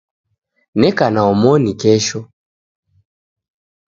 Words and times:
Neka 0.79 1.05
na 1.13 1.21
omoni 1.31 1.71
kesho 1.81 2.19